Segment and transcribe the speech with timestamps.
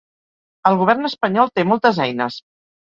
[0.69, 2.43] El govern espanyol té moltes eines.